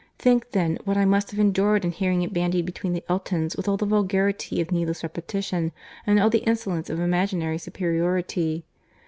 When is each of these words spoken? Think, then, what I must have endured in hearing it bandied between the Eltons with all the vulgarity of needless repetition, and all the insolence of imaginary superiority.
Think, 0.17 0.49
then, 0.49 0.79
what 0.83 0.97
I 0.97 1.05
must 1.05 1.29
have 1.29 1.39
endured 1.39 1.85
in 1.85 1.91
hearing 1.91 2.23
it 2.23 2.33
bandied 2.33 2.65
between 2.65 2.93
the 2.93 3.03
Eltons 3.07 3.55
with 3.55 3.67
all 3.67 3.77
the 3.77 3.85
vulgarity 3.85 4.59
of 4.59 4.71
needless 4.71 5.03
repetition, 5.03 5.71
and 6.07 6.19
all 6.19 6.31
the 6.31 6.39
insolence 6.39 6.89
of 6.89 6.99
imaginary 6.99 7.59
superiority. 7.59 8.65